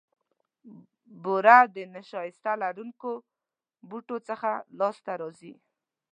[1.23, 3.11] بوره د نیشاسته لرونکو
[3.89, 5.53] بوټو څخه لاسته راځي.